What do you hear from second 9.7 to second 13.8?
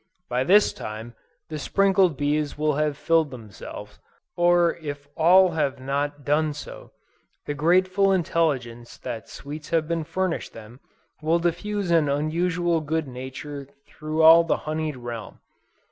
been furnished them, will diffuse an unusual good nature